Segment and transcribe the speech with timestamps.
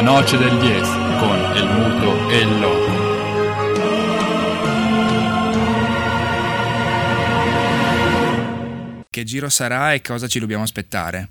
[0.00, 0.80] La noce del 10
[1.18, 2.90] con el muto e il loco.
[9.10, 11.30] Che giro sarà e cosa ci dobbiamo aspettare?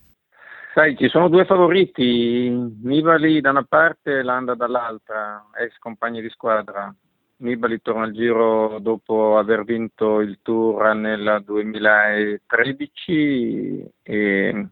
[0.73, 2.49] Sai, ci sono due favoriti,
[2.83, 6.93] Nibali da una parte e Landa dall'altra, ex compagni di squadra.
[7.37, 14.67] Nibali torna al giro dopo aver vinto il Tour nel 2013 e,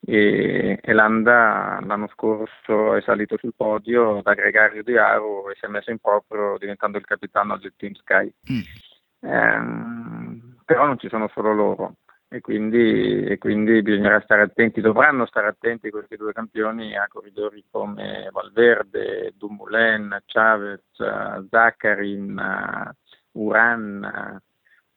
[0.00, 5.66] e, e Landa l'anno scorso è salito sul podio da gregario di Aro e si
[5.66, 8.32] è messo in proprio diventando il capitano del Team Sky.
[8.50, 8.60] Mm.
[9.22, 11.94] Eh, però non ci sono solo loro
[12.32, 17.64] e quindi, e quindi, bisognerà stare attenti, dovranno stare attenti questi due campioni a corridori
[17.68, 20.80] come Valverde, Dumoulin, Chavez,
[21.50, 22.94] Zaccarin,
[23.32, 24.40] Uran.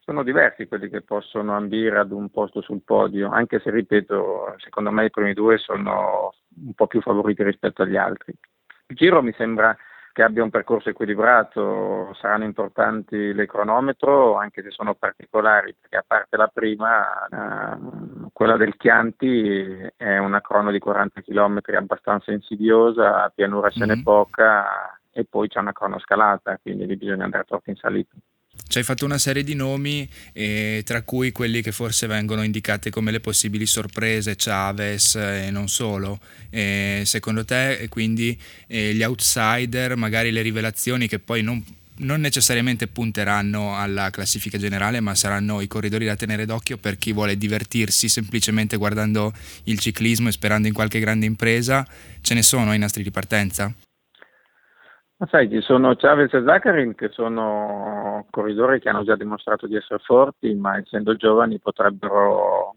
[0.06, 4.92] Sono diversi quelli che possono ambire ad un posto sul podio, anche se ripeto, secondo
[4.92, 6.34] me i primi due sono
[6.66, 8.34] un po' più favoriti rispetto agli altri.
[8.88, 9.74] Il giro mi sembra
[10.12, 16.04] che abbia un percorso equilibrato, saranno importanti le cronometro, anche se sono particolari, perché a
[16.06, 23.23] parte la prima, eh, quella del Chianti è una crono di 40 km abbastanza insidiosa,
[23.23, 24.04] a pianura ce n'è mm-hmm.
[24.04, 28.14] poca e poi c'è una cronoscalata, quindi lì bisogna andare troppo in salita.
[28.73, 32.90] Ci hai fatto una serie di nomi, eh, tra cui quelli che forse vengono indicati
[32.90, 36.20] come le possibili sorprese, Chavez e non solo.
[36.50, 41.64] Eh, secondo te, quindi, eh, gli outsider, magari le rivelazioni che poi non,
[41.98, 47.14] non necessariamente punteranno alla classifica generale, ma saranno i corridori da tenere d'occhio per chi
[47.14, 49.34] vuole divertirsi semplicemente guardando
[49.66, 51.88] il ciclismo e sperando in qualche grande impresa.
[52.22, 53.72] Ce ne sono ai nastri di partenza?
[55.24, 59.78] Ma sai, ci sono Chavez e Zaccarin che sono corridori che hanno già dimostrato di
[59.78, 62.76] essere forti, ma essendo giovani potrebbero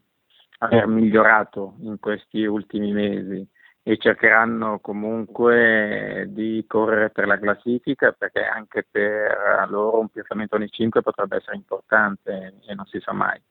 [0.59, 3.45] aver migliorato in questi ultimi mesi
[3.83, 10.71] e cercheranno comunque di correre per la classifica perché anche per loro un piazzamento nei
[10.71, 13.43] 5 potrebbe essere importante e non si sa mai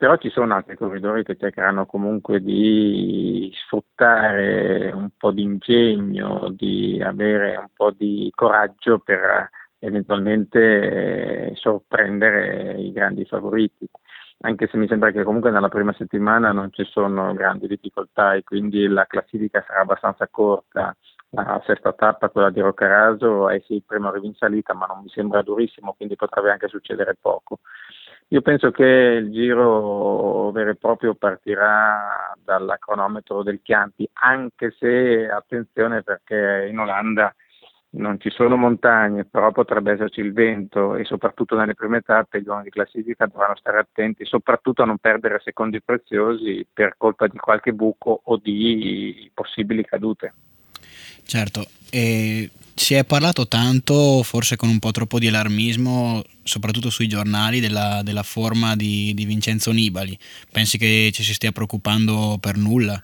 [0.00, 7.02] però ci sono altri corridori che cercheranno comunque di sfruttare un po' di ingegno, di
[7.04, 13.86] avere un po' di coraggio per eventualmente sorprendere i grandi favoriti,
[14.40, 18.42] anche se mi sembra che comunque nella prima settimana non ci sono grandi difficoltà e
[18.42, 20.96] quindi la classifica sarà abbastanza corta.
[21.32, 25.02] La sesta tappa, quella di Roccaraso, è sì il primo arrivo in salita, ma non
[25.02, 27.58] mi sembra durissimo, quindi potrebbe anche succedere poco.
[28.32, 35.28] Io penso che il giro vero e proprio partirà dal cronometro del Chianti, anche se
[35.28, 37.34] attenzione perché in Olanda
[37.92, 42.46] non ci sono montagne, però potrebbe esserci il vento e soprattutto nelle prime tappe gli
[42.46, 47.36] uomini di classifica dovranno stare attenti, soprattutto a non perdere secondi preziosi per colpa di
[47.36, 50.34] qualche buco o di possibili cadute.
[51.30, 57.06] Certo, e si è parlato tanto, forse con un po' troppo di allarmismo, soprattutto sui
[57.06, 60.18] giornali, della, della forma di, di, Vincenzo Nibali.
[60.50, 63.00] Pensi che ci si stia preoccupando per nulla?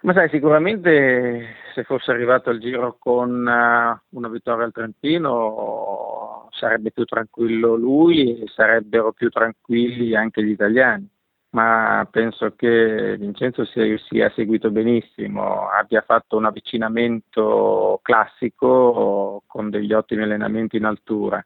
[0.00, 6.90] Ma sai, sicuramente se fosse arrivato al giro con uh, una vittoria al Trentino sarebbe
[6.90, 11.08] più tranquillo lui e sarebbero più tranquilli anche gli italiani
[11.50, 20.22] ma penso che Vincenzo sia, seguito benissimo, abbia fatto un avvicinamento classico con degli ottimi
[20.22, 21.42] allenamenti in altura.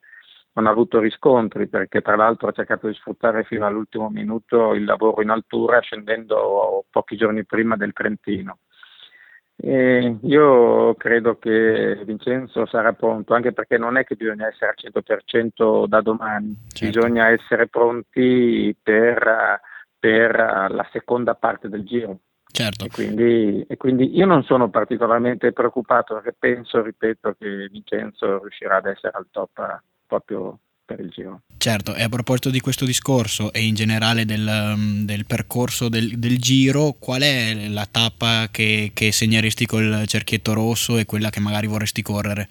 [0.55, 4.85] Non ha avuto riscontri perché tra l'altro ha cercato di sfruttare fino all'ultimo minuto il
[4.85, 8.59] lavoro in altura scendendo pochi giorni prima del Trentino.
[9.57, 14.93] E io credo che Vincenzo sarà pronto, anche perché non è che bisogna essere al
[14.93, 16.99] 100% da domani, certo.
[16.99, 19.61] bisogna essere pronti per
[20.03, 22.19] per eh, la seconda parte del giro.
[22.51, 22.87] Certo.
[22.87, 28.79] E quindi, e quindi, io non sono particolarmente preoccupato perché penso, ripeto, che Vincenzo riuscirà
[28.79, 31.43] ad essere al top eh, proprio per il giro.
[31.57, 36.19] Certo, e a proposito di questo discorso e in generale del, mm, del percorso del,
[36.19, 41.39] del, giro, qual è la tappa che, che segneresti col cerchietto rosso e quella che
[41.39, 42.49] magari vorresti correre?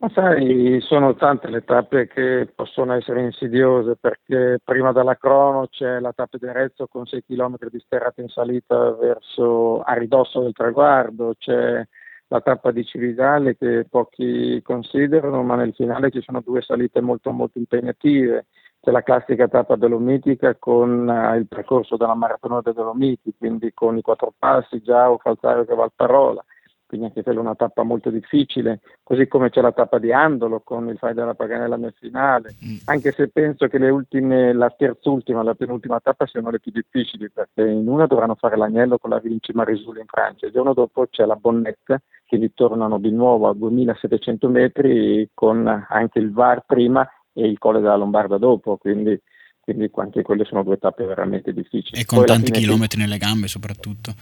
[0.00, 5.98] Ma sai, sono tante le tappe che possono essere insidiose perché prima della crono c'è
[5.98, 10.52] la tappa di Arezzo con 6 km di sterrata in salita verso a ridosso del
[10.52, 11.84] traguardo, c'è
[12.28, 17.32] la tappa di Cividale che pochi considerano, ma nel finale ci sono due salite molto
[17.32, 18.46] molto impegnative.
[18.80, 23.96] C'è la classica tappa dolomitica con uh, il percorso della maratona dei Dolomiti, quindi con
[23.96, 26.44] i quattro passi, già o Falsario che Valparola
[26.88, 30.60] quindi anche quella è una tappa molto difficile, così come c'è la tappa di Andolo
[30.60, 32.76] con il fai della Paganella nel finale, mm.
[32.86, 36.72] anche se penso che le ultime, la terzultima e la penultima tappa siano le più
[36.72, 40.72] difficili, perché in una dovranno fare l'agnello con la Vinci Marisuli in Francia, il giorno
[40.72, 46.64] dopo c'è la Bonnetta, quindi tornano di nuovo a 2700 metri con anche il VAR
[46.64, 49.20] prima e il Colle della Lombarda dopo, quindi
[49.60, 52.00] quindi anche quelle sono due tappe veramente difficili.
[52.00, 54.14] E con Poi tanti chilometri nelle gambe soprattutto.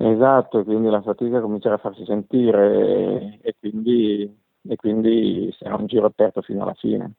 [0.00, 4.32] Esatto, quindi la fatica comincerà a farsi sentire e, quindi,
[4.68, 7.14] e quindi sarà un giro aperto fino alla fine.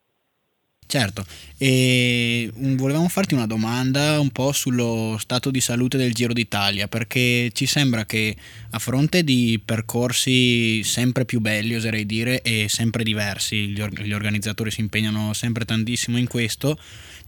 [0.89, 1.23] Certo,
[1.59, 7.51] e volevamo farti una domanda un po' sullo stato di salute del Giro d'Italia, perché
[7.53, 8.35] ci sembra che
[8.71, 14.81] a fronte di percorsi sempre più belli, oserei dire, e sempre diversi, gli organizzatori si
[14.81, 16.75] impegnano sempre tantissimo in questo,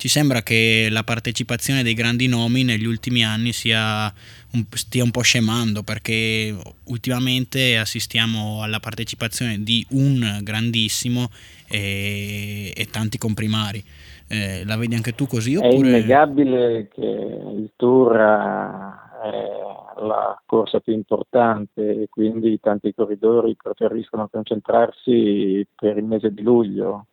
[0.02, 4.12] ci sembra che la partecipazione dei grandi nomi negli ultimi anni sia
[4.54, 6.56] un, stia un po' scemando, perché
[6.86, 11.30] ultimamente assistiamo alla partecipazione di un grandissimo
[11.70, 13.84] e, e tanti comprimari.
[14.28, 15.56] Eh, la vedi anche tu così?
[15.56, 15.76] Oppure...
[15.76, 24.28] È innegabile che il Tour è la corsa più importante e quindi tanti corridori preferiscono
[24.30, 27.06] concentrarsi per il mese di luglio.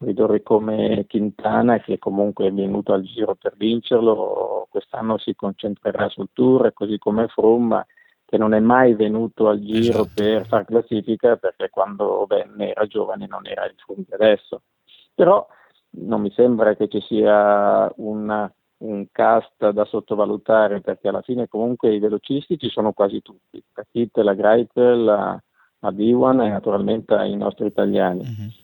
[0.00, 6.30] Corridori come Quintana, che comunque è venuto al giro per vincerlo, quest'anno si concentrerà sul
[6.32, 7.86] Tour, così come Froome
[8.24, 10.10] che non è mai venuto al giro esatto.
[10.14, 14.62] per far classifica perché quando venne era giovane non era il Froome adesso.
[15.14, 15.46] Però
[15.90, 21.92] non mi sembra che ci sia una, un cast da sottovalutare perché alla fine comunque
[21.92, 25.42] i velocisti ci sono quasi tutti, la Kit, la Greipel, la,
[25.80, 28.20] la B1 e naturalmente i nostri italiani.
[28.20, 28.59] Uh-huh.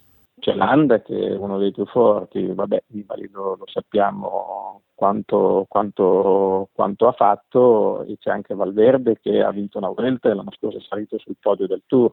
[0.46, 7.08] C'è Landa che è uno dei più forti, vabbè, Invalido lo sappiamo quanto, quanto, quanto,
[7.08, 10.82] ha fatto, e c'è anche Valverde che ha vinto una Vuelta e l'anno scorso è
[10.82, 12.12] salito sul podio del Tour.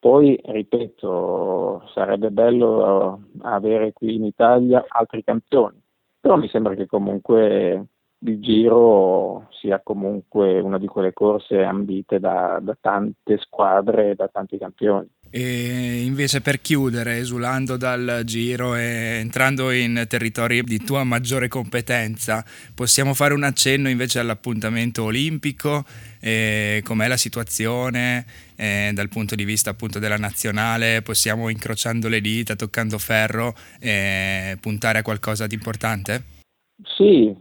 [0.00, 5.80] Poi, ripeto, sarebbe bello avere qui in Italia altri campioni,
[6.18, 7.86] però mi sembra che comunque
[8.18, 14.26] il Giro sia comunque una di quelle corse ambite da, da tante squadre e da
[14.26, 15.08] tanti campioni.
[15.30, 22.44] E invece per chiudere, esulando dal giro e entrando in territori di tua maggiore competenza,
[22.74, 25.84] possiamo fare un accenno invece all'appuntamento olimpico,
[26.20, 28.24] e com'è la situazione
[28.56, 34.56] eh, dal punto di vista appunto della nazionale, possiamo incrociando le dita, toccando ferro, eh,
[34.60, 36.34] puntare a qualcosa di importante?
[36.82, 37.34] Sì,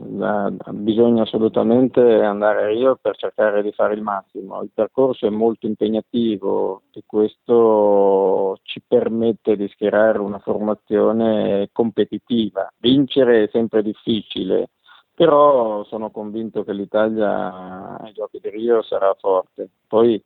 [0.71, 4.61] bisogna assolutamente andare a Rio per cercare di fare il massimo.
[4.61, 12.71] Il percorso è molto impegnativo e questo ci permette di schierare una formazione competitiva.
[12.77, 14.69] Vincere è sempre difficile,
[15.13, 19.69] però sono convinto che l'Italia ai Giochi di Rio sarà forte.
[19.85, 20.21] Poi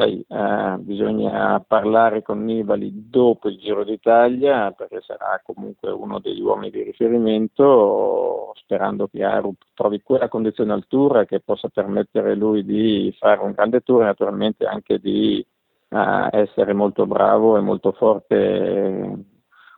[0.00, 6.40] sai, eh, bisogna parlare con Nibali dopo il Giro d'Italia perché sarà comunque uno degli
[6.40, 12.64] uomini di riferimento, sperando che Aru trovi quella condizione al tour che possa permettere lui
[12.64, 15.44] di fare un grande tour e naturalmente anche di
[15.88, 19.24] eh, essere molto bravo e molto forte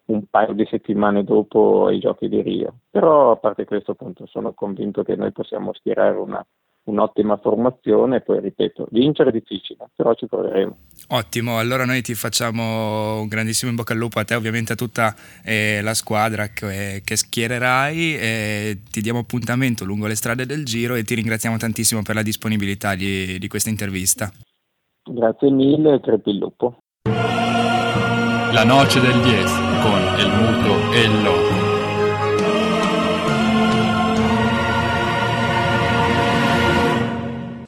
[0.04, 2.74] un paio di settimane dopo i giochi di Rio.
[2.90, 6.44] Però a parte questo appunto sono convinto che noi possiamo schierare una
[6.84, 10.76] un'ottima formazione e poi ripeto, vincere è difficile, però ci proveremo.
[11.08, 14.76] Ottimo, allora noi ti facciamo un grandissimo in bocca al lupo a te, ovviamente a
[14.76, 15.14] tutta
[15.44, 20.94] eh, la squadra che, che schiererai e ti diamo appuntamento lungo le strade del Giro
[20.94, 24.30] e ti ringraziamo tantissimo per la disponibilità di, di questa intervista.
[25.04, 26.78] Grazie mille e crepi il lupo.
[28.52, 29.44] La noce del 10
[29.82, 31.61] con il muto e il loco.